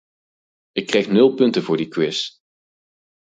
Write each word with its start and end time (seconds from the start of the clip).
Ik 0.71 0.87
kreeg 0.87 1.07
nul 1.11 1.33
punten 1.33 1.63
voor 1.63 1.77
die 1.77 1.87
quiz. 1.93 2.19